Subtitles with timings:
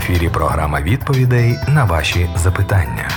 [0.00, 3.10] ефірі програма відповідей на ваші запитання.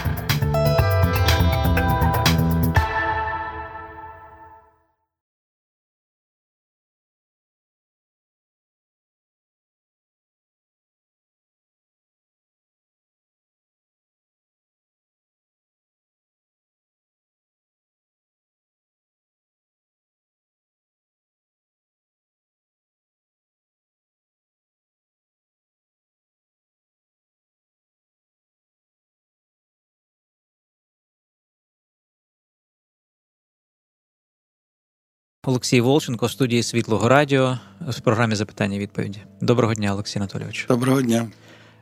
[35.47, 39.19] Олексій Волченко в студії Світлого Радіо в програмі запитання і відповіді.
[39.41, 40.67] Доброго дня, Олексій Анатолійович.
[40.69, 41.27] Доброго дня.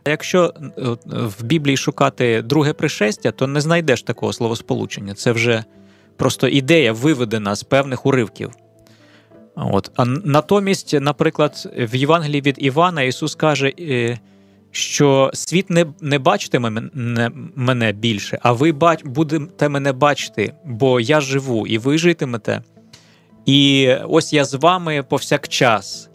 [0.08, 0.54] Якщо
[1.06, 5.14] в Біблії шукати друге пришестя, то не знайдеш такого словосполучення.
[5.14, 5.64] Це вже
[6.16, 8.50] просто ідея виведена з певних уривків.
[9.54, 9.90] От.
[9.96, 14.18] А натомість, наприклад, в Євангелії від Івана Ісус каже, е,
[14.70, 16.90] що світ не не бачитиме
[17.54, 18.72] мене більше, а ви
[19.04, 22.62] будете мене бачити, бо я живу, і ви житимете.
[23.46, 26.08] І ось я з вами повсякчас.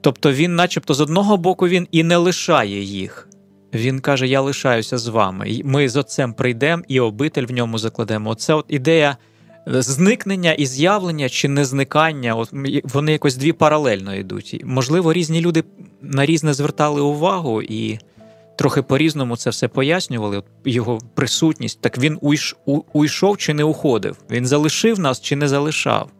[0.00, 3.28] Тобто він, начебто, з одного боку, він і не лишає їх.
[3.74, 5.60] Він каже: Я лишаюся з вами.
[5.64, 8.30] Ми з отцем прийдемо і обитель в ньому закладемо.
[8.30, 9.16] Оце от ідея
[9.66, 12.34] зникнення і з'явлення чи не зникання.
[12.34, 12.48] От
[12.84, 14.60] Вони якось дві паралельно йдуть.
[14.64, 15.64] Можливо, різні люди
[16.02, 17.98] на різне звертали увагу і
[18.58, 20.36] трохи по-різному це все пояснювали.
[20.38, 21.80] От Його присутність.
[21.80, 22.18] Так він
[22.92, 24.16] уйшов чи не уходив?
[24.30, 26.10] Він залишив нас чи не залишав?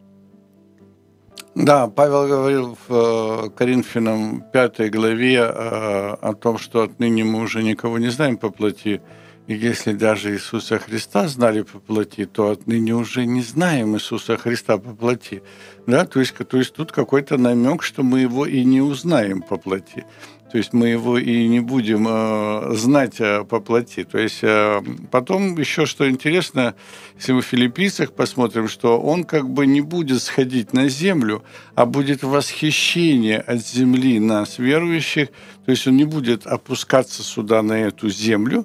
[1.54, 7.62] Да, Павел говорил в э, Коринфянам 5 главе э, о том, что отныне мы уже
[7.62, 9.00] никого не знаем по плоти.
[9.46, 14.78] И если даже Иисуса Христа знали по плоти, то отныне уже не знаем Иисуса Христа
[14.78, 15.42] по плоти.
[15.86, 16.06] Да?
[16.06, 20.06] То, есть, то есть тут какой-то намек, что мы его и не узнаем по плоти.
[20.50, 24.04] То есть мы его и не будем э, знать э, по плоти.
[24.04, 26.76] То есть э, потом еще что интересно,
[27.16, 31.42] если мы в филиппийцах посмотрим, что он как бы не будет сходить на землю,
[31.74, 35.30] а будет восхищение от земли нас, верующих.
[35.64, 38.64] То есть он не будет опускаться сюда, на эту землю,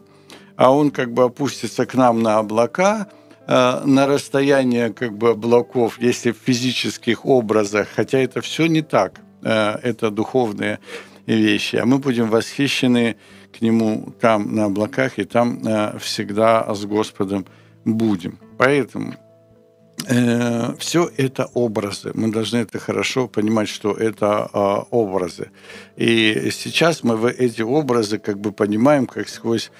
[0.60, 3.08] а он как бы опустится к нам на облака,
[3.48, 9.22] э, на расстояние как бы облаков, если в физических образах, хотя это все не так,
[9.42, 10.80] э, это духовные
[11.28, 13.16] вещи, а мы будем восхищены
[13.58, 17.46] к Нему там на облаках, и там э, всегда с Господом
[17.86, 18.38] будем.
[18.58, 19.14] Поэтому
[20.80, 22.12] все это образы.
[22.14, 25.52] Мы должны это хорошо понимать, что это э, образы.
[25.98, 29.72] И сейчас мы эти образы как бы понимаем, как сквозь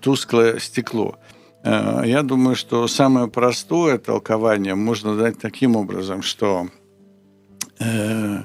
[0.00, 1.18] тусклое стекло.
[1.66, 6.68] Э, я думаю, что самое простое толкование можно дать таким образом, что
[7.80, 8.44] э,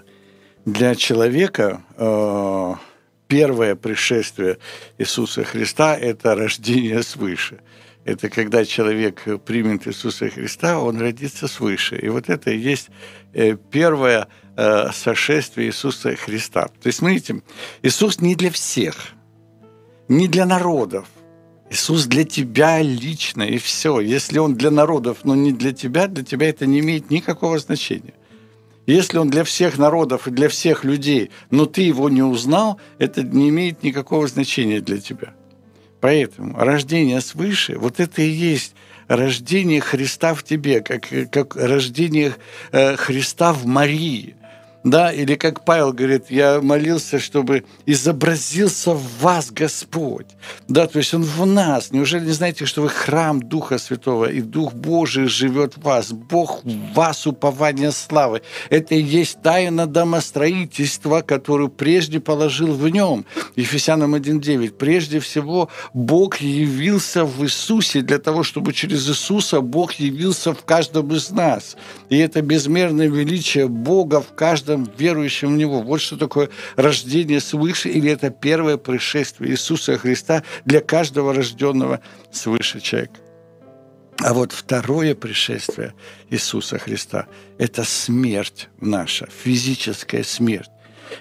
[0.66, 2.74] для человека э,
[3.28, 4.58] первое пришествие
[4.98, 7.60] Иисуса Христа– это рождение свыше.
[8.04, 11.98] Это когда человек примет Иисуса Христа, он родится свыше.
[11.98, 12.90] И вот это и есть
[13.34, 16.70] э, первое э, сошествие Иисуса Христа.
[16.82, 17.44] То есть, смотрите,
[17.84, 18.96] Иисус не для всех,
[20.12, 21.08] не для народов.
[21.70, 24.02] Иисус для тебя лично, и все.
[24.02, 28.14] Если Он для народов, но не для тебя, для тебя это не имеет никакого значения.
[28.88, 33.22] Если он для всех народов и для всех людей, но ты его не узнал, это
[33.22, 35.34] не имеет никакого значения для тебя.
[36.02, 38.74] Поэтому рождение свыше, вот это и есть
[39.08, 42.34] рождение Христа в тебе, как, как рождение
[42.72, 44.36] э, Христа в Марии
[44.84, 50.28] да, или как Павел говорит, я молился, чтобы изобразился в вас Господь,
[50.68, 51.92] да, то есть Он в нас.
[51.92, 56.64] Неужели не знаете, что вы храм Духа Святого, и Дух Божий живет в вас, Бог
[56.64, 58.42] в вас упование славы.
[58.70, 63.26] Это и есть тайна домостроительства, которую прежде положил в нем.
[63.56, 64.72] Ефесянам 1.9.
[64.72, 71.14] Прежде всего, Бог явился в Иисусе для того, чтобы через Иисуса Бог явился в каждом
[71.14, 71.78] из нас.
[72.10, 75.82] И это безмерное величие Бога в каждом каждом верующем в Него.
[75.82, 82.00] Вот что такое рождение свыше, или это первое пришествие Иисуса Христа для каждого рожденного
[82.32, 83.20] свыше человека.
[84.20, 85.94] А вот второе пришествие
[86.30, 87.26] Иисуса Христа–
[87.58, 90.70] это смерть наша, физическая смерть.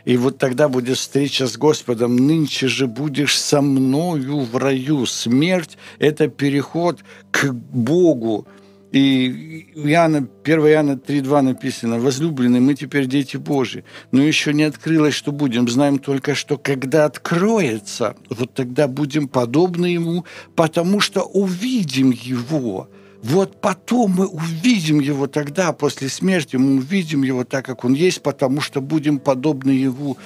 [0.05, 2.15] И вот тогда будет встреча с Господом.
[2.15, 5.07] Нынче же будешь со мною в раю.
[5.07, 7.01] Смерть– это переход
[7.33, 8.47] к Богу,
[8.93, 15.15] и Иоанна, 1 Иоанна 3.2 написано, «Возлюбленные, мы теперь дети Божьи, но еще не открылось,
[15.15, 15.69] что будем.
[15.69, 20.25] Знаем только, что когда откроется, вот тогда будем подобны Ему,
[20.57, 22.89] потому что увидим Его».
[23.23, 28.23] Вот потом мы увидим Его тогда, после смерти, мы увидим Его так, как Он есть,
[28.23, 30.17] потому что будем подобны Его,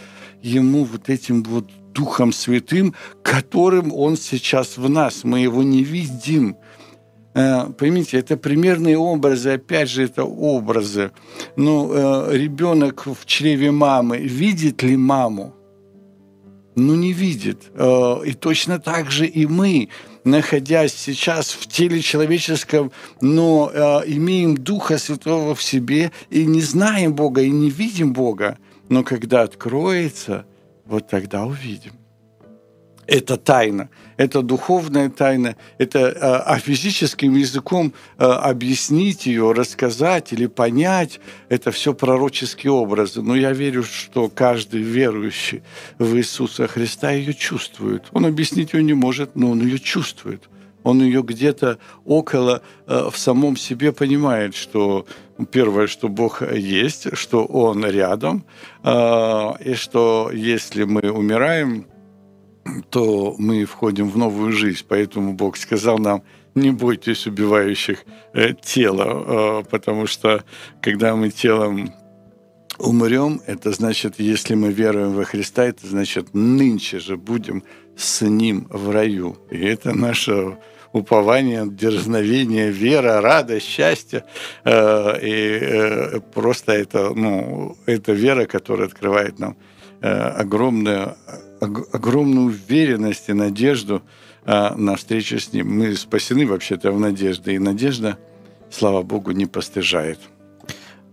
[0.43, 5.25] Ему вот этим вот Духом Святым, которым Он сейчас в нас.
[5.25, 6.57] Мы его не видим.
[7.35, 11.11] Э, поймите, это примерные образы, опять же, это образы.
[11.57, 15.53] Ну, э, ребенок в чреве мамы видит ли маму?
[16.77, 17.71] Ну, не видит.
[17.75, 19.89] Э, и точно так же и мы,
[20.25, 23.71] находясь сейчас в теле человеческом, но
[24.07, 28.59] имеем Духа Святого в себе и не знаем Бога, и не видим Бога.
[28.89, 30.47] Но когда откроется,
[30.87, 31.93] вот тогда увидим.
[33.07, 40.47] Это тайна, это духовная тайна, это а, а физическим языком а, объяснить ее, рассказать или
[40.47, 43.23] понять, это все пророческие образы.
[43.23, 45.63] Но я верю, что каждый верующий
[45.99, 48.05] в Иисуса Христа ее чувствует.
[48.13, 50.49] Он объяснить ее не может, но он ее чувствует.
[50.83, 55.07] Он ее где-то около в самом себе понимает, что
[55.51, 58.45] первое, что Бог есть, что Он рядом,
[58.85, 61.87] и что если мы умираем,
[62.91, 64.85] то мы входим в новую жизнь.
[64.89, 66.23] Поэтому Бог сказал нам,
[66.55, 70.45] не бойтесь убивающих э, тело, э, потому что
[70.81, 71.93] когда мы телом
[72.79, 77.65] умрем, это значит, если мы веруем во Христа, это значит, нынче же будем
[77.97, 79.37] с Ним в раю.
[79.51, 80.59] И это наше
[80.93, 84.25] упование, дерзновение, вера, радость, счастье.
[84.65, 89.57] Э, и просто это, ну, это вера, которая открывает нам
[90.01, 91.17] огромную
[91.94, 94.02] огромную уверенность и надежду
[94.46, 95.80] а, на встречу с Ним.
[95.80, 98.18] Мы спасены вообще-то в надежде, и надежда,
[98.70, 100.20] слава Богу, не постижает.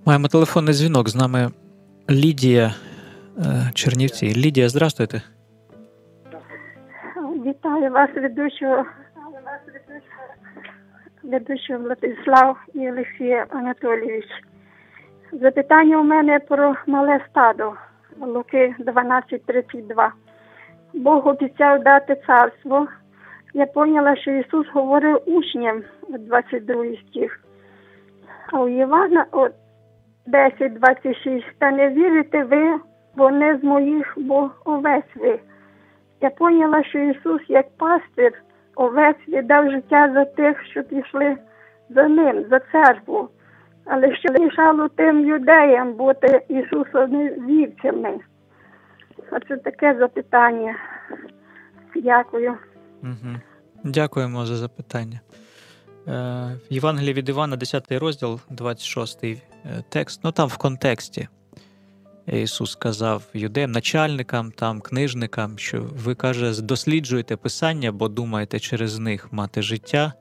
[0.05, 1.09] Маємо телефонний дзвінок.
[1.09, 1.51] З нами
[2.11, 2.75] Лідія
[3.75, 4.35] Чернівці.
[4.35, 5.23] Лідія, здравствуйте.
[7.47, 8.85] Вітаю вас, ведучого,
[11.23, 14.25] ведучого Владислав і Олексій Анатолійович.
[15.33, 17.73] Запитання у мене про мале стадо
[18.21, 20.09] Луки 12.32.
[20.94, 22.88] Бог обіцяв дати царство.
[23.54, 27.40] Я поняла, що Ісус говорив учням 22 стих.
[28.52, 29.26] А у Івана
[30.28, 31.44] 10.26.
[31.58, 32.80] Та не вірите ви,
[33.16, 35.40] бо не з моїх, бо овець ви.
[36.22, 38.34] Я поняла, що Ісус, як пастир,
[38.76, 41.38] овець віддав життя за тих, що пішли
[41.90, 43.30] за ним, за церкву.
[43.86, 48.20] Але що лишало тим юдеям бути Ісусовими вівцями.
[49.32, 50.76] Оце таке запитання.
[51.96, 52.58] Дякую.
[53.04, 53.36] Угу.
[53.84, 55.20] Дякуємо за запитання.
[56.08, 56.12] Е,
[56.70, 59.38] в Євангелії від Івана, 10 розділ, 26 е,
[59.90, 60.22] текст.
[60.24, 61.28] Ну там в контексті.
[62.28, 69.34] Ісус сказав юдеям, начальникам, там, книжникам, що ви каже, досліджуєте Писання, бо думаєте через них
[69.34, 70.14] мати життя,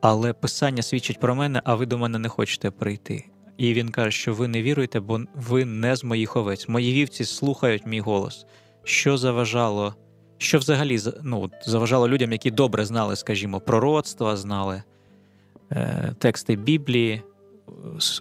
[0.00, 3.24] але Писання свідчить про мене, а ви до мене не хочете прийти.
[3.56, 6.68] І він каже, що ви не віруєте, бо ви не з моїх овець.
[6.68, 8.46] Мої вівці слухають мій голос.
[8.84, 9.94] Що заважало,
[10.38, 14.82] що взагалі ну, заважало людям, які добре знали, скажімо, пророцтва, знали
[15.72, 17.22] е, тексти Біблії,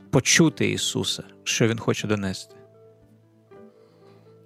[0.10, 2.56] почути Ісуса, що Він хоче донести.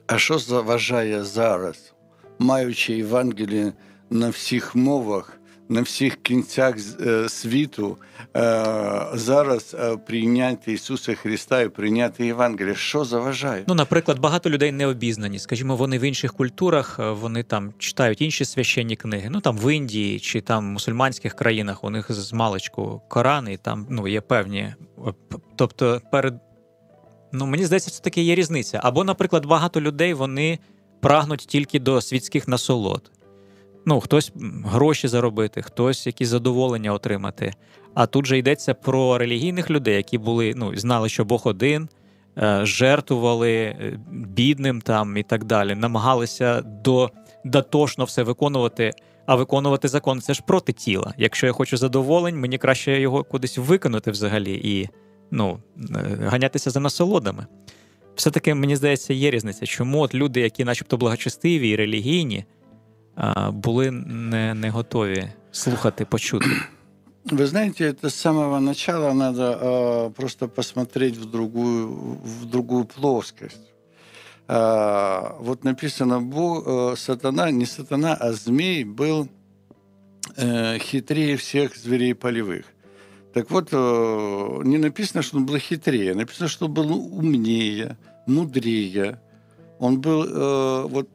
[0.08, 1.94] А що заважає зараз,
[2.40, 3.74] маючи Євангеліє
[4.10, 5.37] на всіх мовах,
[5.70, 7.98] на всіх кінцях е, світу
[8.36, 12.76] е, зараз е, прийняти Ісуса Христа і прийняти Євангеліє.
[12.76, 13.64] Що заважає?
[13.68, 15.40] Ну, наприклад, багато людей не обізнані.
[15.40, 19.30] Скажімо, вони в інших культурах вони там читають інші священні книги.
[19.32, 23.58] Ну там в Індії чи там в мусульманських країнах у них з маличку Коран, і
[23.58, 24.74] там ну є певні.
[25.56, 26.40] Тобто, перед
[27.32, 28.80] ну мені здається, це таки є різниця.
[28.84, 30.60] Або, наприклад, багато людей вони
[31.02, 33.12] прагнуть тільки до світських насолод
[33.88, 34.32] ну, хтось
[34.66, 37.54] гроші заробити, хтось якісь задоволення отримати.
[37.94, 41.90] А тут же йдеться про релігійних людей, які були, ну, знали, що Бог один,
[42.38, 47.12] е, жертвували е, бідним там і так далі, намагалися до,
[47.46, 48.92] дотошно все виконувати.
[49.26, 51.14] А виконувати закон це ж проти тіла.
[51.18, 54.90] Якщо я хочу задоволень, мені краще його кудись виконати взагалі і
[55.32, 57.46] ну, е, ганятися за насолодами.
[58.16, 59.66] Все-таки, мені здається, є різниця.
[59.66, 62.46] Чому от люди, які начебто благочестиві і релігійні,
[63.52, 66.46] були не, не готові слухати, почути?
[67.32, 71.88] Вы знаете, это с самого начала надо э, просто посмотреть в другую,
[72.24, 73.74] в другую плоскость.
[74.48, 79.28] Э, вот написано, Бог, э, сатана, не сатана, а змей был
[80.38, 82.64] э, хитрее всех зверей полевых.
[83.34, 89.20] Так вот, э, не написано, что он был хитрее, написано, что он был умнее, мудрее.
[89.80, 91.10] Он был э, вот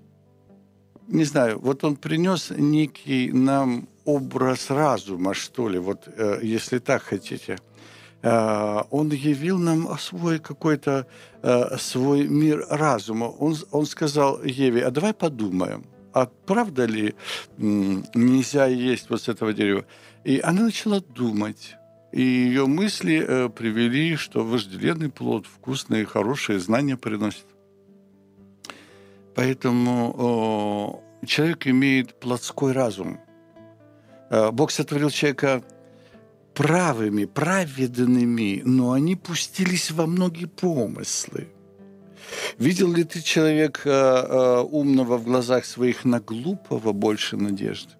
[1.12, 7.02] не знаю, вот он принес некий нам образ разума, что ли, вот э, если так
[7.02, 7.58] хотите.
[8.22, 11.06] Э, он явил нам свой какой-то
[11.42, 13.24] э, свой мир разума.
[13.24, 15.84] Он, он сказал Еве, а давай подумаем.
[16.14, 17.14] а правда ли
[17.58, 19.84] нельзя есть вот с этого дерева?
[20.24, 21.76] И она начала думать.
[22.12, 27.46] И ее мысли э, привели, что вожделенный плод вкусные, хорошие знания приносит.
[29.34, 33.20] Поэтому э, человек имеет плотской разум.
[34.30, 35.62] Э, Бог сотворил человека
[36.54, 41.48] правыми, праведными, но они пустились во многие помыслы.
[42.58, 47.92] Видел ли ты человека э, умного в глазах своих на глупого больше надежды?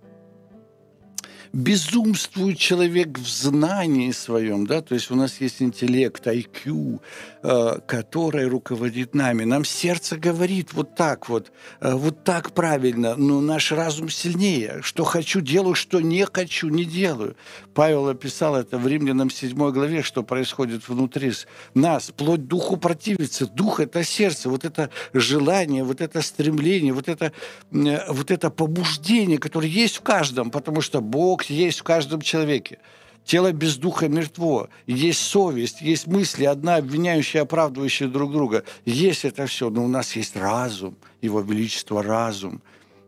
[1.52, 7.00] Безумствует человек в знании своем, да, то есть у нас есть интеллект, IQ,
[7.42, 9.44] э, который руководит нами.
[9.44, 14.80] Нам сердце говорит вот так вот, э, вот так правильно, но наш разум сильнее.
[14.82, 17.37] Что хочу, делаю, что не хочу, не делаю.
[17.75, 21.32] Павел описал это в Римлянам 7 главе, что происходит внутри
[21.75, 22.11] нас.
[22.16, 23.47] Плоть духу противится.
[23.47, 27.32] Дух– это сердце, вот это желание, вот это стремление, вот это,
[27.73, 32.21] э, вот это побуждение, которое есть в каждом, потому что Бог Бог есть в каждом
[32.21, 32.79] человеке.
[33.25, 34.69] Тело без духа мертво.
[34.87, 38.65] Есть совесть, есть мысли, одна обвиняющая, оправдывающая друг друга.
[38.85, 42.61] Есть это все, но у нас есть разум, Его Величество разум.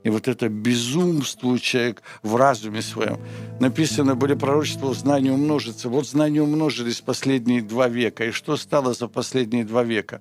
[0.04, 3.18] И вот это безумствует человек в разуме своем.
[3.60, 5.88] Написано, были пророчества, знание умножится.
[5.88, 8.24] Вот знания умножились последние два века.
[8.24, 10.20] И что стало за последние два века?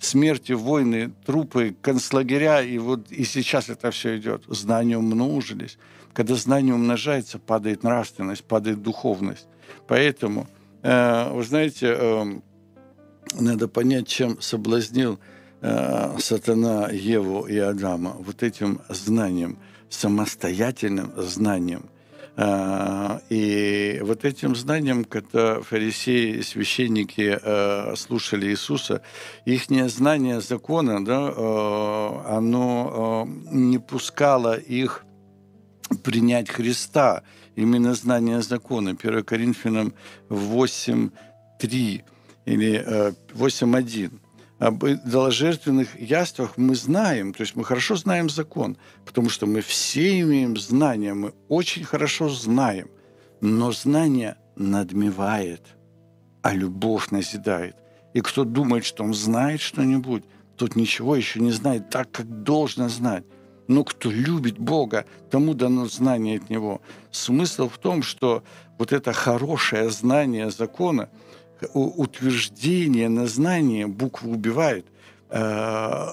[0.00, 4.44] Смерти, войны, трупы, концлагеря, и вот и сейчас это все идет.
[4.48, 5.78] Знания умножились.
[6.14, 9.46] Когда знание умножается, падает нравственность, падает духовность.
[9.86, 10.48] Поэтому,
[10.82, 12.24] э, вы знаете, э,
[13.38, 15.18] надо понять, чем соблазнил
[15.60, 18.16] э, сатана Еву и Адама.
[18.18, 19.58] Вот этим знанием,
[19.90, 21.90] самостоятельным знанием.
[23.28, 27.38] И вот этим знанием, когда фарисеи, священники
[27.96, 29.02] слушали Иисуса,
[29.44, 31.28] их знание закона, да,
[32.36, 35.04] оно не пускало их
[36.02, 37.22] принять Христа,
[37.56, 38.96] именно знание закона.
[38.98, 39.92] 1 Коринфянам
[40.28, 42.02] 8.3
[42.46, 42.84] или
[43.34, 44.19] 8.1.
[44.60, 48.76] Об идоложертвенных яствах мы знаем, то есть мы хорошо знаем закон,
[49.06, 52.90] потому что мы все имеем знания, мы очень хорошо знаем,
[53.40, 55.62] но знание надмевает,
[56.42, 57.74] а любовь назидает.
[58.12, 60.24] И кто думает, что он знает что-нибудь,
[60.58, 63.24] тот ничего еще не знает так, как должно знать.
[63.66, 66.82] Но кто любит Бога, тому дано знание от Него.
[67.10, 68.44] Смысл в том, что
[68.76, 71.08] вот это хорошее знание закона,
[71.74, 74.86] утверждение на знание букву убивает,
[75.30, 76.06] э,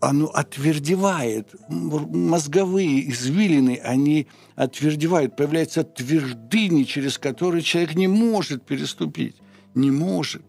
[0.00, 1.54] оно отвердевает.
[1.68, 5.36] Мозговые извилины, они отвердевают.
[5.36, 9.36] Появляются твердыни, через которые человек не может переступить.
[9.74, 10.42] Не может.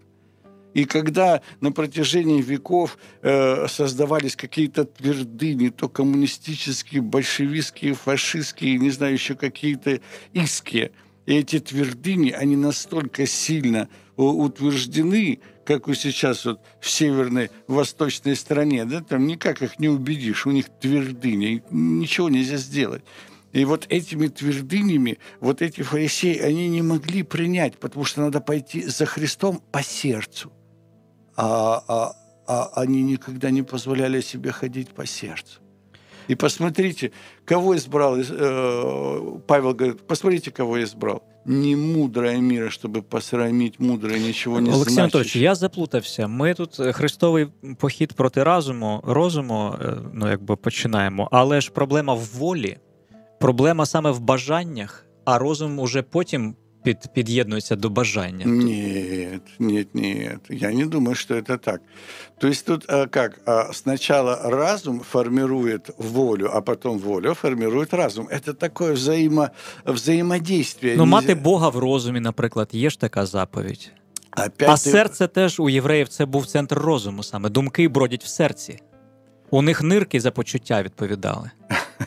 [0.76, 9.14] И когда на протяжении веков э, создавались какие-то твердыни, то коммунистические, большевистские, фашистские, не знаю,
[9.14, 10.02] еще какие-то
[10.34, 10.92] иски,
[11.26, 18.86] и эти твердыни, они настолько сильно утверждены, как вот сейчас вот в северной, восточной стране,
[18.86, 23.04] да, там никак их не убедишь, у них твердыни, ничего нельзя сделать.
[23.52, 28.84] И вот этими твердынями, вот эти фарисеи, они не могли принять, потому что надо пойти
[28.84, 30.52] за Христом по сердцу
[31.38, 32.14] а, а,
[32.48, 35.62] а они никогда не позволяли себе ходить по сердцу.
[36.28, 37.12] И посмотрите,
[37.46, 41.22] кого избрал, э, Павел говорит, посмотрите, кого избрал.
[41.46, 46.28] Не мудрое мира, чтобы посрамить мудрое, нічого не Олексій Анатольович, я заплутався.
[46.28, 52.14] Ми тут е, хрестовий похід проти разуму, розуму, е, ну якби починаємо, але ж проблема
[52.14, 52.78] в волі,
[53.40, 56.56] проблема саме в бажаннях, а розум уже потім
[56.86, 58.46] під, під'єднується до бажання.
[58.46, 60.40] Нет, нет, нет.
[60.50, 61.82] Я не думаю, что это так.
[62.38, 63.42] То есть тут а, как?
[63.46, 68.28] А, сначала разум формирует волю, а потом воля формирует разум.
[68.28, 69.50] Это такое взаимо,
[69.86, 70.96] взаимодействие.
[70.98, 73.92] Ну, мати Бога в розумі, наприклад, є ж така заповідь.
[74.38, 74.78] Опять а ти...
[74.78, 77.50] серце теж у євреїв це був центр розуму саме.
[77.50, 78.80] Думки бродять в серці.
[79.50, 81.52] У них нирки за почуття відповідали.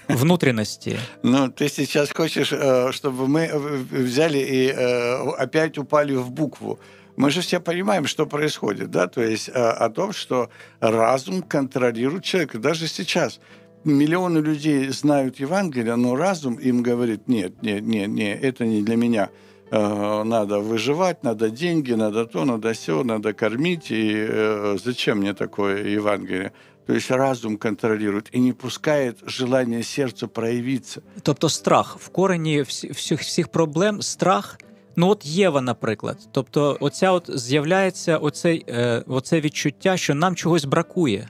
[0.09, 0.99] Внутренности.
[1.23, 3.50] Ну, ты сейчас хочешь, э, чтобы мы
[3.90, 6.78] взяли и э, опять упали в букву.
[7.16, 12.25] Мы же все понимаем, что происходит, да, то есть э, о том, что разум контролирует
[12.25, 12.59] человека.
[12.59, 13.40] Даже сейчас
[13.85, 18.97] миллионы людей знают Евангелие, но разум им говорит, нет, нет, нет, нет, это не для
[18.97, 19.30] меня.
[19.71, 23.90] Надо выживать, надо деньги, надо то, надо все, надо кормить.
[23.90, 26.52] И зачем мне такое Евангелие?
[26.88, 31.02] То есть разум контролирует и не пускает желание сердца проявиться.
[31.23, 34.59] Тобто страх в корені всіх всіх проблем страх.
[34.97, 36.28] Ну, от Єва, наприклад.
[36.33, 41.28] Тобто, оця от з'являється оце, е, оце відчуття, що нам чогось бракує.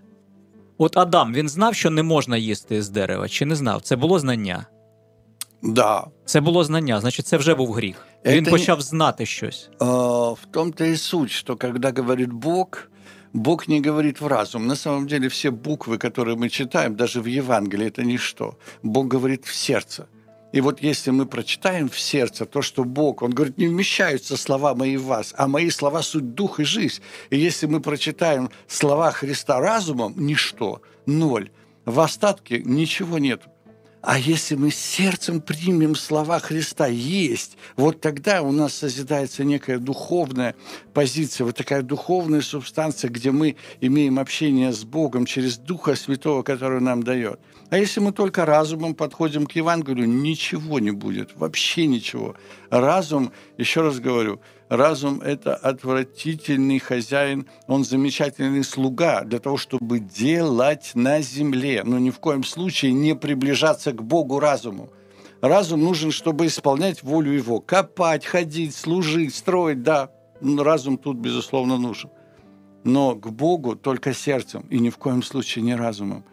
[0.79, 3.83] От Адам він знав, що не можна їсти з дерева, чи не знав?
[3.83, 4.67] Це було знання.
[5.63, 6.07] Да.
[6.25, 8.07] Це було знання, значить, це вже був гріх.
[8.27, 9.71] Він почав знати щось.
[9.79, 9.85] А,
[10.31, 12.67] В том-то и суть, что когда говорит Бог,
[13.33, 14.67] Бог не говорит в разум.
[14.67, 18.59] На самом деле все буквы, которые мы читаем, даже в Евангелии, это ничто.
[18.83, 20.09] Бог говорит в сердце.
[20.53, 24.75] И вот если мы прочитаем в сердце то, что Бог, Он говорит, не вмещаются слова
[24.75, 27.03] мои в вас, а мои слова суть дух и жизнь.
[27.29, 31.51] И если мы прочитаем слова Христа разумом, ничто, ноль.
[31.85, 33.43] В остатке ничего нет.
[34.01, 40.55] А если мы сердцем примем слова Христа есть, вот тогда у нас созидается некая духовная
[40.95, 46.81] позиция, вот такая духовная субстанция, где мы имеем общение с Богом через Духа Святого, который
[46.81, 47.41] нам дает.
[47.71, 52.37] А если мы только разумом подходим к Евангелию, ничего не будет, вообще ничего.
[52.71, 60.93] Разум, еще раз говорю, разум– это отвратительный хозяин, он замечательный слуга для того, чтобы делать
[60.95, 64.91] на земле, но ни в коем случае не приближаться к Богу разуму.
[65.41, 70.11] Разум нужен, чтобы исполнять волю его, копать, ходить, служить, строить, да,
[70.41, 72.11] разум тут, безусловно, нужен.
[72.85, 76.25] Но к Богу только сердцем и ни в коем случае не разумом.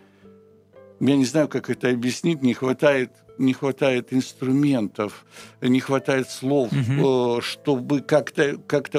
[1.00, 5.26] Я не знаю, как это объяснить, не хватает не хватает инструментов,
[5.62, 7.42] не хватает слов, угу.
[7.42, 8.90] чтобы как-то как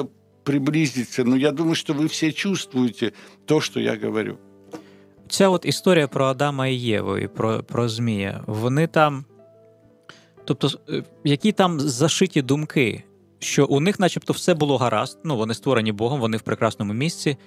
[0.43, 1.23] приблизиться.
[1.23, 3.11] Но я думаю, что вы все чувствуете
[3.45, 4.37] то, что я говорю.
[5.29, 9.25] Ця от історія про Адама і Єву і про, про Змія, вони там.
[10.45, 10.69] Тобто,
[11.23, 13.03] які там зашиті думки,
[13.39, 17.37] що у них, начебто, все було гаразд, ну вони створені Богом, вони в прекрасному місці,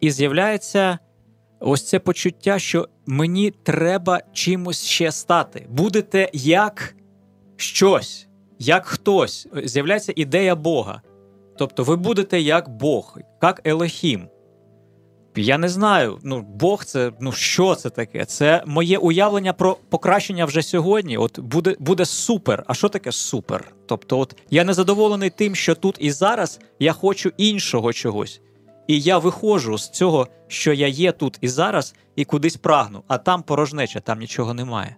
[0.00, 0.98] і з'являється
[1.60, 5.66] ось це почуття, що мені треба чимось ще стати.
[5.68, 6.94] Будете як
[7.56, 9.48] щось, як хтось.
[9.64, 11.02] З'являється ідея Бога.
[11.58, 14.28] Тобто, ви будете як Бог, як Елохім.
[15.36, 18.24] Я не знаю, ну Бог це ну що це таке?
[18.24, 21.18] Це моє уявлення про покращення вже сьогодні.
[21.18, 22.64] От буде буде супер.
[22.66, 23.72] А що таке супер?
[23.86, 28.40] Тобто, от я не задоволений тим, що тут і зараз я хочу іншого чогось.
[28.87, 33.17] І я виходжу з цього, що я є тут і зараз, і кудись прагну, а
[33.17, 34.95] там порожнеча, там нічого немає.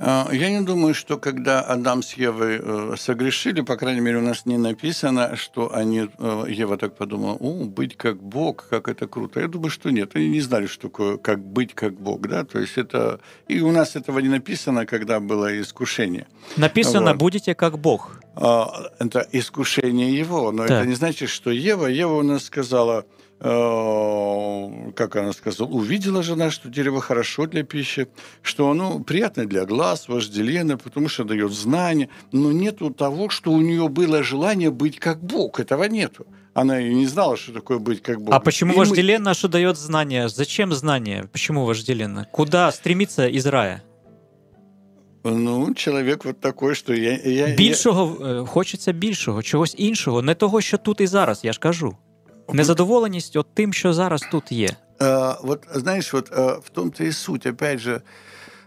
[0.00, 4.46] Я не думаю, что когда Адам с Евой э, согрешили, по крайней мере, у нас
[4.46, 9.40] не написано, что они, э, Ева так подумала, о, быть как Бог, как это круто.
[9.40, 10.12] Я думаю, что нет.
[10.16, 12.26] Они не знали, что такое, как быть как Бог.
[12.26, 12.44] Да?
[12.44, 13.20] То есть это...
[13.46, 16.26] И у нас этого не написано, когда было искушение.
[16.56, 17.18] Написано, вот.
[17.18, 18.20] будете как Бог.
[18.36, 20.78] Это искушение его, но да.
[20.78, 23.04] это не значит, что Ева, Ева у нас сказала,
[23.39, 28.07] как она сказала, увидела жена, что дерево хорошо для пищи,
[28.41, 33.61] что оно приятно для глаз, вожделенно, потому что дает знания, но нету того, что у
[33.61, 35.59] нее было желание быть как Бог.
[35.59, 36.25] Этого нету.
[36.53, 38.33] Она и не знала, что такое быть как Бог.
[38.33, 39.35] А почему и вожделенно, мы...
[39.35, 40.29] что дает знания?
[40.29, 41.27] Зачем знания?
[41.31, 42.25] Почему вожделенно?
[42.31, 43.83] Куда стремиться из рая?
[45.25, 47.19] Ну, чоловік от такий, що я.
[47.25, 48.45] я Більшого я...
[48.45, 51.97] хочеться більшого, чогось іншого, не того, що тут і зараз, я ж кажу.
[52.52, 54.68] Незадоволеність от тим, що зараз тут є.
[55.00, 58.02] А, вот, знаешь, вот а, в том-то и суть, опять же,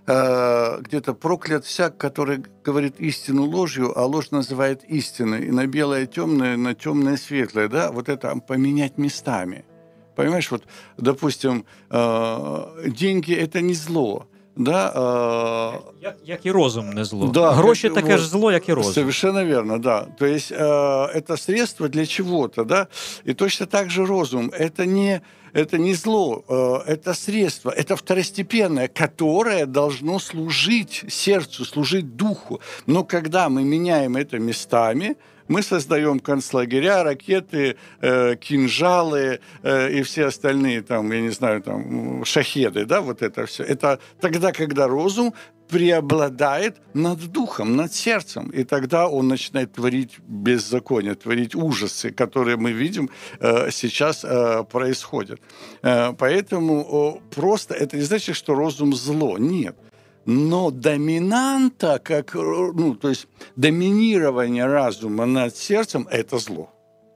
[0.07, 5.47] а, где-то проклят всяк, который говорит истину ложью, а ложь называет истиной.
[5.47, 9.63] И на белое темное, на темное светлое, да, вот это поменять местами.
[10.15, 10.63] Понимаешь, вот,
[10.97, 14.27] допустим, деньги– это не зло,
[14.58, 17.26] Да, э, як, як і розум не зло.
[17.26, 18.92] Да, Гроші как, таке вот, ж зло, як і розум.
[18.92, 20.06] Совершенно верно, да.
[20.18, 22.86] То есть э, это средство для чего-то, да.
[23.24, 24.50] И точно так же розум.
[24.50, 25.20] Это не,
[25.52, 32.60] это не зло, э, это средство, это второстепенное, которое должно служить сердцу, служить духу.
[32.86, 35.16] Но когда мы меняем это местами,
[35.47, 42.25] мы создаем концлагеря, ракеты, э, кинжалы э, и все остальные, там, я не знаю, там,
[42.25, 43.63] шахеды, да, вот это все.
[43.63, 45.33] Это тогда, когда розум
[45.69, 48.49] преобладает над духом, над сердцем.
[48.49, 55.41] И тогда он начинает творить беззаконие, творить ужасы, которые мы видим э, сейчас э, происходят.
[55.81, 59.37] Э, поэтому э, просто это не значит, что розум зло.
[59.37, 59.75] Нет.
[60.25, 66.69] Но доминанта, как, ну, то есть доминирование разума над сердцем– это зло.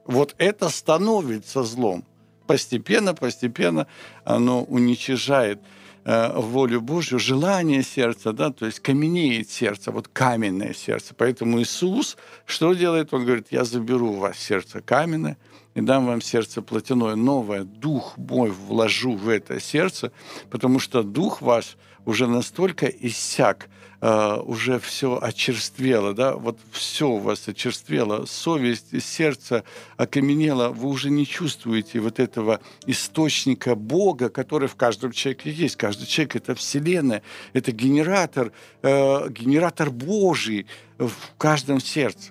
[0.04, 2.04] Вот это становится злом.
[2.46, 3.86] Постепенно, постепенно
[4.24, 5.60] оно уничижает
[6.04, 11.14] э, волю Божью, желание сердца, да, то есть каменеет сердце, вот каменное сердце.
[11.14, 12.16] Поэтому Иисус
[12.46, 13.12] что делает?
[13.12, 15.36] Он говорит, я заберу у вас сердце каменное,
[15.74, 20.10] и дам вам сердце плотяное, новое, дух мой вложу в это сердце,
[20.50, 23.68] потому что дух ваш уже настолько иссяк,
[24.00, 29.64] Uh, уже все очерствело, да, вот все у вас очерствело, совесть, сердце
[29.96, 35.74] окаменело, вы уже не чувствуете вот этого источника Бога, который в каждом человеке есть.
[35.74, 40.66] Каждый человек— это вселенная, это генератор, uh, генератор Божий
[40.98, 42.30] в каждом сердце.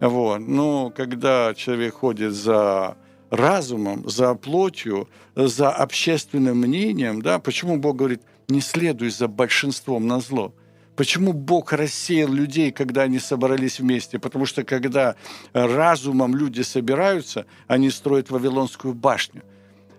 [0.00, 0.38] Вот.
[0.38, 2.96] Но когда человек ходит за
[3.28, 8.22] разумом, за плотью, за общественным мнением, да, почему Бог говорит,
[8.52, 10.54] не следуй за большинством на зло?
[10.94, 14.18] Почему Бог рассеял людей, когда они собрались вместе?
[14.18, 15.16] Потому что когда
[15.54, 19.42] разумом люди собираются, они строят Вавилонскую башню.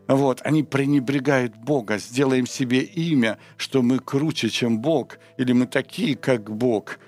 [0.08, 6.16] Вот, они пренебрегают Бога, сделаем себе имя, что мы круче, чем Бог, или мы такие,
[6.16, 7.00] как Бог.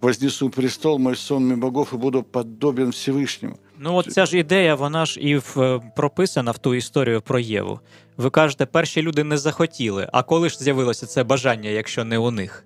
[0.00, 3.58] Вознесу престол мой сонми богов и буду подобен Всевишнему.
[3.79, 7.79] Ну, от ця ж ідея, вона ж і в, прописана в ту історію про Єву.
[8.17, 10.09] Ви кажете, перші люди не захотіли.
[10.13, 12.65] А коли ж з'явилося це бажання, якщо не у них?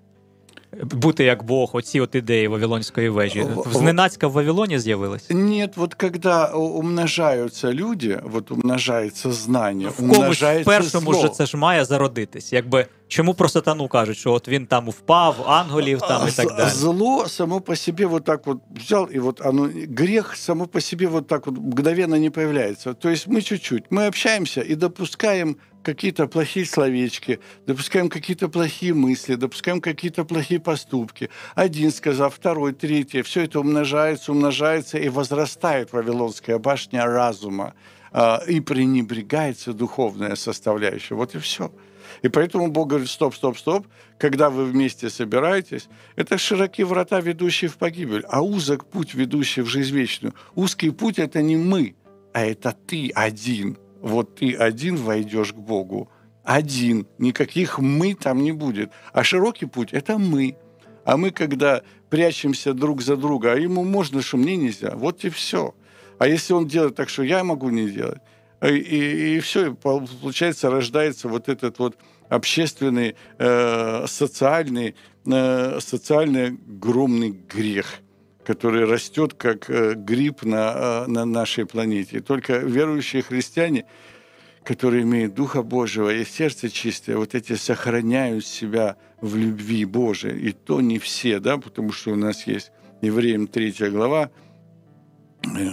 [0.83, 3.45] Бути як Бог, оці от ідеї Вавилонської вежі.
[3.71, 5.29] Зненацька в Вавилоні з'явилось?
[5.29, 11.23] Нет, вот когда умножаются люди, вот умножается знание, в комусь в першому зло.
[11.23, 12.53] ж це ж має зародитись.
[12.53, 16.69] Якби чому про сатану кажуть, що от він там впав, ангелів там і так далі.
[16.69, 21.07] Зло само по себе вот так вот взял, и вот оно, грех само по себе
[21.07, 22.93] вот так вот мгновенно не появляется.
[22.93, 29.35] То есть мы чуть-чуть, мы общаемся и допускаем какие-то плохие словечки, допускаем какие-то плохие мысли,
[29.35, 31.29] допускаем какие-то плохие поступки.
[31.55, 33.21] Один сказал, второй, третий.
[33.21, 37.73] Все это умножается, умножается и возрастает Вавилонская башня разума.
[38.13, 41.15] А, и пренебрегается духовная составляющая.
[41.15, 41.71] Вот и все.
[42.21, 47.69] И поэтому Бог говорит, стоп, стоп, стоп, когда вы вместе собираетесь, это широкие врата, ведущие
[47.69, 50.33] в погибель, а узок путь, ведущий в жизнь вечную.
[50.55, 51.95] Узкий путь– это не мы,
[52.33, 56.09] а это ты один– вот ты один войдешь к Богу,
[56.43, 58.91] один, никаких мы там не будет.
[59.13, 60.55] А широкий путь– это мы.
[61.05, 65.29] А мы, когда прячемся друг за друга, а ему можно, что мне нельзя, вот и
[65.29, 65.73] все.
[66.17, 68.21] А если он делает так, что я могу не делать,
[68.61, 71.97] и, и, и все, получается, рождается вот этот вот
[72.29, 77.95] общественный, э, социальный, э, социальный огромный грех–
[78.43, 82.17] который растет как э, гриб на, э, на нашей планете.
[82.17, 83.85] И только верующие христиане,
[84.63, 90.49] которые имеют Духа Божьего и сердце чистое, вот эти сохраняют себя в любви Божией.
[90.49, 94.31] И то не все, да, потому что у нас есть Евреям 3 глава,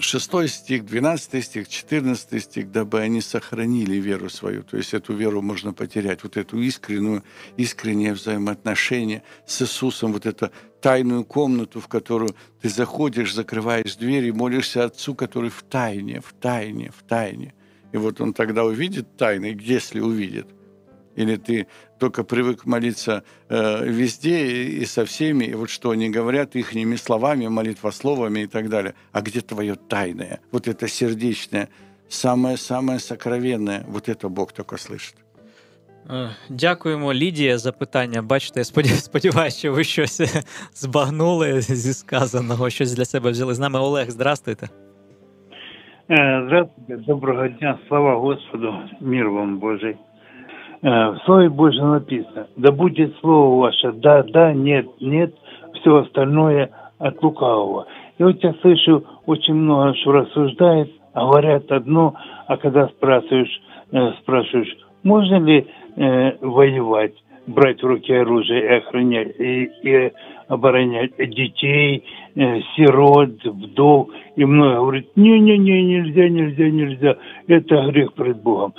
[0.00, 4.62] 6 стих, 12 стих, 14 стих, дабы они сохранили веру свою.
[4.62, 7.22] То есть эту веру можно потерять, вот эту искреннюю,
[7.56, 10.50] искреннее взаимоотношение с Иисусом, вот эту
[10.80, 16.32] тайную комнату, в которую ты заходишь, закрываешь дверь и молишься Отцу, который в тайне, в
[16.32, 17.54] тайне, в тайне.
[17.92, 20.46] И вот он тогда увидит тайны, если увидит
[21.17, 21.67] Или ты
[21.99, 27.47] только привык молиться э, везде и со всеми, и вот что они говорят ихними словами,
[27.47, 28.93] молитвословами и так далее.
[29.11, 30.39] А где твое тайное?
[30.51, 31.69] Вот это сердечное,
[32.09, 35.15] самое-самое сокровенное, вот это Бог только слышит.
[36.09, 38.21] Е, дякуємо, Лідія, за питання.
[38.21, 40.21] Бачите, сподіваюся, що ви щось
[40.73, 43.79] збагнули зі сказаного, щось для себе взяли з нами.
[43.79, 44.69] Олег, здрастуйте.
[46.09, 49.95] Е, здравствуйте, доброго дня, слава Господу, мир вам Божий.
[50.82, 55.34] Э, в Слове Божьем написано, да будет Слово ваше, да, да, нет, нет,
[55.74, 57.86] все остальное от лукавого.
[58.18, 62.14] И вот я слышу очень много, что рассуждает, говорят одно,
[62.46, 63.60] а когда спрашиваешь,
[63.92, 67.14] э, спрашиваешь, можно ли э, воевать,
[67.46, 70.12] брать в руки оружие и охранять, и, и
[70.46, 72.04] оборонять детей,
[72.36, 77.16] э, сирот, вдов, и много говорит, не-не-не, нельзя, нельзя, нельзя,
[77.48, 78.74] это грех пред Богом.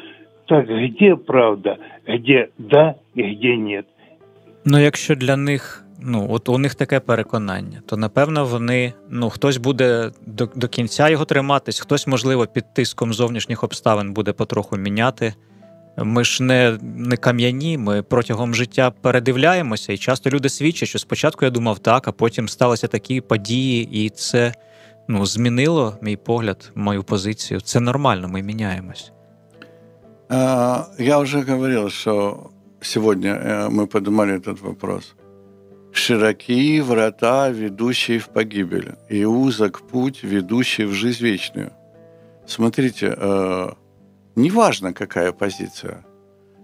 [0.49, 3.85] Так где правда, где да і где нет.
[4.65, 9.57] Ну, якщо для них, ну от у них таке переконання, то напевно вони, ну хтось
[9.57, 15.33] буде до до кінця його триматись, хтось, можливо, під тиском зовнішніх обставин буде потроху міняти.
[15.97, 21.45] Ми ж не не кам'яні, ми протягом життя передивляємося, і часто люди свідчать, що спочатку
[21.45, 24.53] я думав так, а потім сталися такі події, і це
[25.07, 27.61] ну, змінило мій погляд, мою позицію.
[27.61, 29.11] Це нормально, ми міняємось.
[30.31, 35.15] А, я уже говорил, что сегодня э, мы поднимали этот вопрос.
[35.91, 41.71] Широкие врата, ведущие в погибель, и узок путь, ведущий в жизнь вечную.
[42.45, 43.69] Смотрите, э,
[44.35, 46.05] неважно, какая позиция.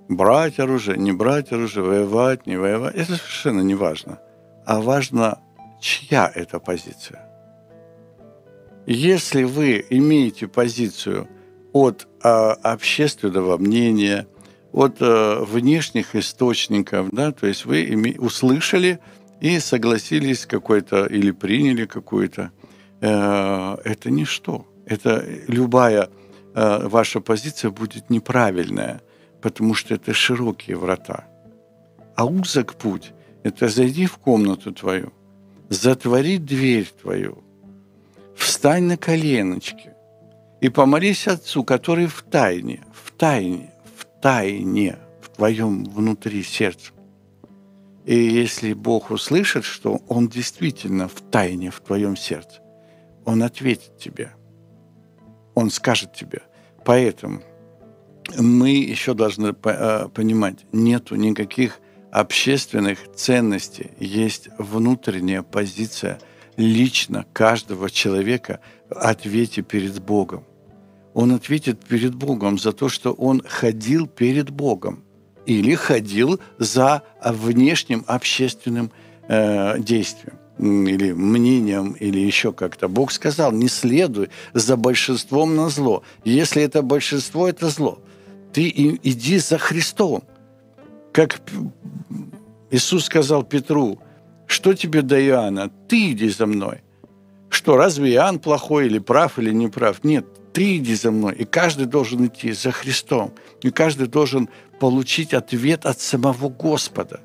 [0.10, 2.94] Брать оружие, не брать оружие, воевать, не воевать.
[2.94, 4.20] Это совершенно не важно.
[4.68, 5.40] А важно,
[5.82, 7.20] чья это позиция.
[8.86, 11.28] Если вы имеете позицию–
[11.76, 14.28] от а, общественного мнения,
[14.72, 19.00] от а, внешних источников, да, то есть вы име, услышали
[19.42, 22.52] и согласились какой-то или приняли какую-то,
[23.02, 24.66] э, это ничто.
[24.86, 26.08] Это любая
[26.56, 29.02] э, ваша позиция будет неправильная,
[29.42, 31.26] потому что это широкие врата.
[32.16, 33.12] А узок путь–
[33.44, 35.12] это зайди в комнату твою,
[35.68, 37.44] затвори дверь твою,
[38.38, 39.95] встань на коленочки
[40.66, 46.92] и помолись Отцу, который в тайне, в тайне, в тайне, в твоем внутри сердца.
[48.04, 52.62] И если Бог услышит, что Он действительно в тайне в твоем сердце,
[53.26, 54.32] Он ответит тебе.
[55.54, 56.42] Он скажет тебе.
[56.84, 57.44] Поэтому
[58.36, 61.80] мы еще должны э, понимать, нету никаких
[62.12, 66.18] общественных ценностей, есть внутренняя позиция
[66.58, 70.44] лично каждого человека ответе перед Богом.
[71.16, 75.02] Он ответит перед Богом за то, что он ходил перед Богом
[75.46, 78.92] или ходил за внешним общественным
[79.30, 82.90] э, действием или мнением, или еще как-то.
[82.90, 86.04] Бог сказал, не следуй за большинством на зло.
[86.26, 88.00] Если это большинство, это зло.
[88.52, 90.24] Ты иди за Христом.
[91.14, 91.40] Как
[92.72, 94.00] Иисус сказал Петру,
[94.48, 95.72] что тебе до Иоанна?
[95.88, 96.82] Ты иди за мной.
[97.50, 100.04] Что, разве Иоанн плохой или прав, или не прав?
[100.04, 101.36] Нет, ты иди за мной.
[101.36, 103.34] И каждый должен идти за Христом.
[103.62, 104.48] И каждый должен
[104.80, 107.20] получить ответ от самого Господа.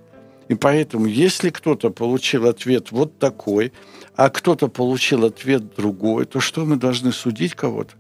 [0.49, 3.73] И поэтому, если кто-то получил ответ вот такой,
[4.17, 7.95] а кто-то получил ответ другой, то что мы должны судить кого-то?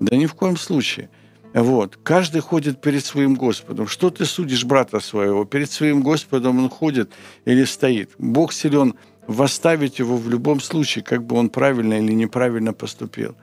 [0.00, 1.10] Да ни в коем случае.
[1.52, 1.98] Вот.
[2.02, 3.86] Каждый ходит перед своим Господом.
[3.86, 5.44] Что ты судишь брата своего?
[5.44, 7.10] Перед своим Господом он ходит
[7.44, 8.12] или стоит.
[8.16, 8.94] Бог силен
[9.26, 13.36] восставить его в любом случае, как бы он правильно или неправильно поступил.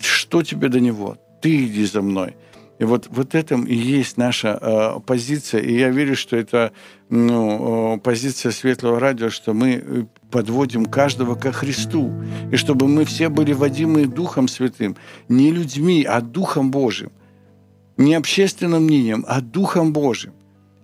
[0.00, 1.16] Что тебе до него?
[1.40, 2.36] Ты иди за мной.
[2.78, 5.62] И вот, вот этом и есть наша э, позиция.
[5.62, 6.72] И я верю, что это
[7.08, 12.12] ну, э, позиция Светлого Радио, что мы э, подводим каждого ко Христу.
[12.52, 14.96] И чтобы мы все были водимы Духом Святым.
[15.28, 17.12] Не людьми, а Духом Божьим.
[17.96, 20.34] Не общественным мнением, а Духом Божьим.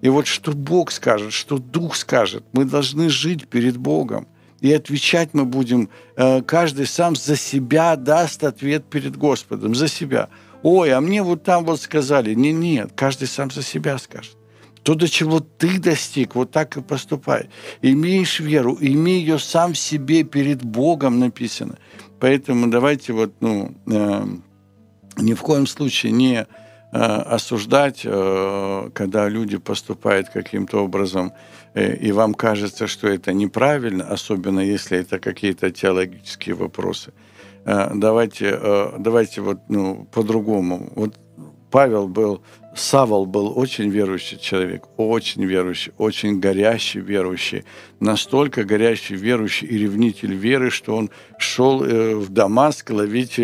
[0.00, 4.26] И вот что Бог скажет, что Дух скажет, мы должны жить перед Богом.
[4.62, 10.28] И отвечать мы будем, э, каждый сам за себя даст ответ перед Господом, за себя
[10.62, 12.34] ой, а мне вот там вот сказали.
[12.34, 14.36] Не, нет, каждый сам за себя скажет.
[14.82, 17.48] То, до чего ты достиг, вот так и поступай.
[17.82, 21.78] Имеешь веру, имей ее сам в себе перед Богом написано.
[22.18, 24.26] Поэтому давайте вот, ну, э,
[25.18, 26.46] ни в коем случае не
[27.00, 31.32] осуждать, э, когда люди поступают каким-то образом,
[31.74, 37.12] э, и вам кажется, что это неправильно, особенно если это какие-то теологические вопросы.
[37.64, 40.92] Э, давайте, э, давайте вот ну, по-другому.
[40.94, 41.18] Вот
[41.70, 42.42] Павел был,
[42.76, 47.64] Савол был очень верующий человек, очень верующий, очень горящий верующий,
[48.00, 53.40] настолько горящий верующий и ревнитель веры, что он шел э, в Дамаск ловить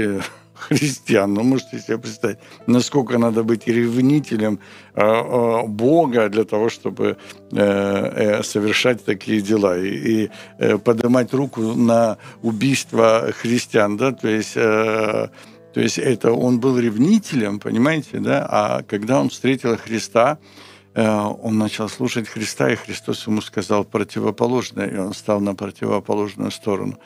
[0.59, 1.35] христиан.
[1.35, 4.59] Ну, можете себе представить, насколько надо быть ревнителем
[4.95, 7.17] э, э, Бога для того, чтобы
[7.53, 14.55] э, э, совершать такие дела и, э, поднимать руку на убийство христиан, да, то есть...
[15.75, 18.47] То есть это он был ревнителем, понимаете, да?
[18.51, 20.39] А когда он встретил Христа,
[20.95, 26.99] он начал слушать Христа, и Христос ему сказал противоположное, и он стал на противоположную сторону.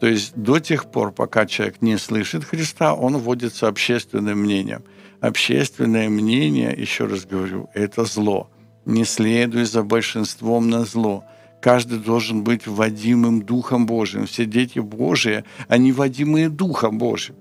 [0.00, 4.84] То есть до тех пор, пока человек не слышит Христа, он вводится общественным мнением.
[5.20, 8.48] Общественное мнение, еще раз говорю, это зло.
[8.84, 11.24] Не следуй за большинством на зло.
[11.60, 14.26] Каждый должен быть водимым Духом Божьим.
[14.26, 17.34] Все дети Божии, они водимые Духом Божьим.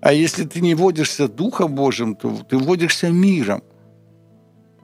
[0.00, 3.62] А если ты не водишься Духом Божьим, то ты водишься миром–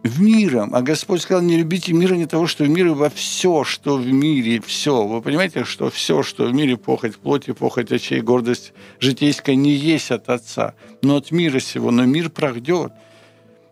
[0.05, 0.75] миром.
[0.75, 4.07] А Господь сказал, не любите мира не того, что в мире, во все, что в
[4.07, 5.07] мире, все.
[5.07, 10.11] Вы понимаете, что все, что в мире, похоть плоти, похоть очей, гордость житейская не есть
[10.11, 11.91] от Отца, но от мира сего.
[11.91, 12.93] Но мир пройдет,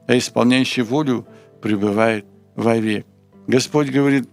[0.06, 1.26] а исполняющий волю
[1.60, 2.24] пребывает
[2.56, 3.06] вовек.
[3.46, 4.28] Господь говорит,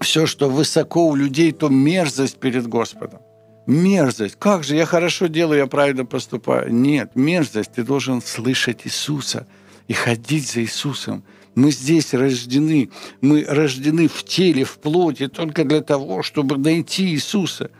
[0.00, 3.20] все, что высоко у людей, то мерзость перед Господом.
[3.66, 4.36] Мерзость.
[4.38, 6.74] Как же я хорошо делаю, я правильно поступаю.
[6.74, 7.72] Нет, мерзость.
[7.72, 9.46] Ты должен слышать Иисуса–
[9.92, 11.22] и ходить за Иисусом.
[11.54, 12.88] Мы здесь рождены,
[13.20, 17.70] мы рождены в теле, в плоти, только для того, чтобы найти Иисуса.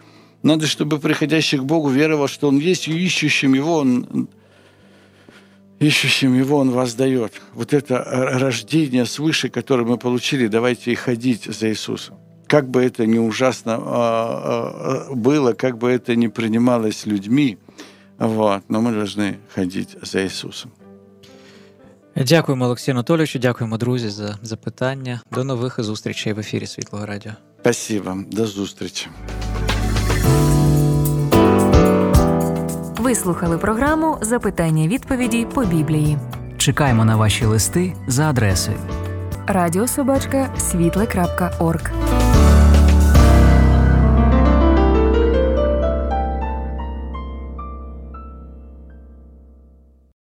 [0.43, 4.29] Надо, чтобы приходящий к Богу веровал, что Он есть, и ищущим Его Он,
[5.81, 7.41] ищущим Его Он воздает.
[7.55, 8.05] Вот это
[8.39, 12.19] рождение свыше, которое мы получили, давайте и ходить за Иисусом.
[12.47, 17.57] Как бы это ни ужасно а, а, было, как бы это ни принималось людьми–
[18.19, 18.63] Вот.
[18.69, 20.71] Но мы должны ходить за Иисусом.
[22.17, 25.21] Дякуємо, Олексію Анатолійовичу, дякуємо, друзі, за запитання.
[25.33, 27.33] До нових зустрічей в ефірі Світлого Радіо.
[27.61, 28.17] Спасибо.
[28.31, 29.09] До зустрічі.
[32.99, 36.19] Ви слухали програму Запитання відповіді по Біблії.
[36.57, 38.77] Чекаємо на ваші листи за адресою
[39.47, 41.93] Радіособачка світле.орг.